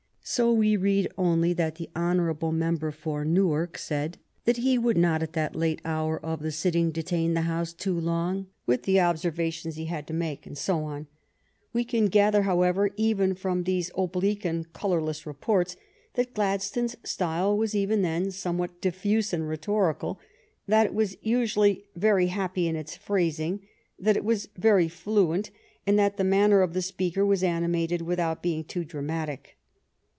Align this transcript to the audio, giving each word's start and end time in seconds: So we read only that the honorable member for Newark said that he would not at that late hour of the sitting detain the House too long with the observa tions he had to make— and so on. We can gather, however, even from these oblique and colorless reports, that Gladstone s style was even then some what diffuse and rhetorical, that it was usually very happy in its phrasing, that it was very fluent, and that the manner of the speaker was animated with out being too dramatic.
So 0.23 0.53
we 0.53 0.77
read 0.77 1.09
only 1.17 1.51
that 1.53 1.75
the 1.75 1.89
honorable 1.93 2.53
member 2.53 2.91
for 2.91 3.25
Newark 3.25 3.77
said 3.77 4.17
that 4.45 4.57
he 4.57 4.77
would 4.77 4.95
not 4.95 5.21
at 5.23 5.33
that 5.33 5.57
late 5.57 5.81
hour 5.83 6.23
of 6.23 6.41
the 6.41 6.51
sitting 6.53 6.91
detain 6.91 7.33
the 7.33 7.41
House 7.41 7.73
too 7.73 7.99
long 7.99 8.45
with 8.65 8.83
the 8.83 8.95
observa 8.97 9.51
tions 9.51 9.75
he 9.75 9.85
had 9.85 10.07
to 10.07 10.13
make— 10.13 10.45
and 10.47 10.57
so 10.57 10.83
on. 10.83 11.07
We 11.73 11.83
can 11.83 12.05
gather, 12.05 12.43
however, 12.43 12.91
even 12.95 13.33
from 13.33 13.63
these 13.63 13.91
oblique 13.97 14.45
and 14.45 14.71
colorless 14.71 15.25
reports, 15.25 15.75
that 16.13 16.35
Gladstone 16.35 16.85
s 16.85 16.95
style 17.03 17.57
was 17.57 17.75
even 17.75 18.01
then 18.01 18.29
some 18.31 18.57
what 18.57 18.79
diffuse 18.79 19.33
and 19.33 19.49
rhetorical, 19.49 20.19
that 20.65 20.85
it 20.85 20.93
was 20.93 21.17
usually 21.21 21.85
very 21.95 22.27
happy 22.27 22.67
in 22.67 22.77
its 22.77 22.95
phrasing, 22.95 23.67
that 23.99 24.15
it 24.15 24.23
was 24.23 24.47
very 24.55 24.87
fluent, 24.87 25.49
and 25.85 25.99
that 25.99 26.15
the 26.15 26.23
manner 26.23 26.61
of 26.61 26.71
the 26.73 26.83
speaker 26.83 27.25
was 27.25 27.43
animated 27.43 28.03
with 28.03 28.19
out 28.19 28.41
being 28.41 28.63
too 28.63 28.85
dramatic. 28.85 29.57